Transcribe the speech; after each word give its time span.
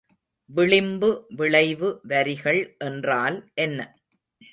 விளிம்பு 0.49 1.09
விளைவு 1.31 1.89
வரிகள் 2.03 2.75
என்றால் 2.79 3.37
என்ன? 3.57 3.79